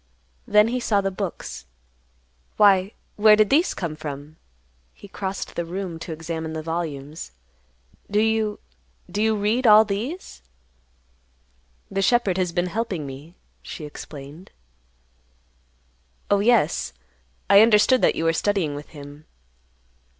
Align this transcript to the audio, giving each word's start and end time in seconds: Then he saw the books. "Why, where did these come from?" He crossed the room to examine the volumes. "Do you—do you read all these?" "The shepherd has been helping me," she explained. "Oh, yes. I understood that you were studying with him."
Then 0.47 0.69
he 0.69 0.79
saw 0.79 0.99
the 0.99 1.11
books. 1.11 1.67
"Why, 2.57 2.93
where 3.17 3.35
did 3.35 3.51
these 3.51 3.75
come 3.75 3.95
from?" 3.95 4.37
He 4.95 5.07
crossed 5.07 5.53
the 5.53 5.63
room 5.63 5.99
to 5.99 6.11
examine 6.11 6.53
the 6.53 6.63
volumes. 6.63 7.33
"Do 8.09 8.19
you—do 8.19 9.21
you 9.21 9.35
read 9.35 9.67
all 9.67 9.85
these?" 9.85 10.41
"The 11.91 12.01
shepherd 12.01 12.39
has 12.39 12.51
been 12.51 12.65
helping 12.65 13.05
me," 13.05 13.35
she 13.61 13.85
explained. 13.85 14.49
"Oh, 16.31 16.39
yes. 16.39 16.93
I 17.47 17.61
understood 17.61 18.01
that 18.01 18.15
you 18.15 18.23
were 18.23 18.33
studying 18.33 18.73
with 18.73 18.87
him." 18.89 19.27